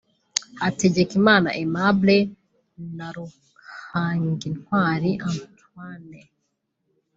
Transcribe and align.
Hategekimana 0.61 1.47
Aimable 1.59 2.17
na 2.97 3.07
Ruhangintwari 3.15 5.11
Antoine 5.29 6.19